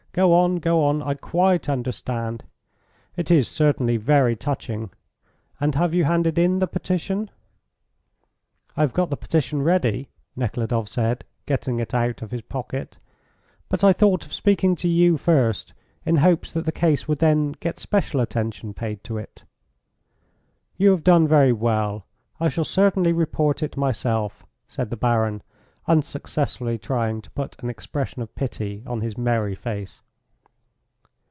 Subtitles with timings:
[0.13, 1.01] "Go on, go on.
[1.01, 2.43] I quite understand.
[3.15, 4.89] It is certainly very touching.
[5.57, 7.31] And have you handed in the petition?"
[8.75, 12.97] "I have got the petition ready," Nekhludoff said, getting it out of his pocket;
[13.69, 15.73] "but I thought of speaking to you first
[16.05, 19.45] in hopes that the case would then get special attention paid to it."
[20.75, 22.05] "You have done very well.
[22.37, 25.41] I shall certainly report it myself," said the Baron,
[25.87, 30.01] unsuccessfully trying to put an expression of pity on his merry face.